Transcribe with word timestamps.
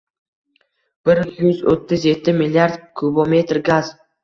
Bir 1.09 1.21
yuz 1.41 1.61
o'ttiz 1.75 2.09
yetti 2.11 2.35
milliard 2.41 2.83
kubometr 3.03 3.63
gaz 3.71 3.95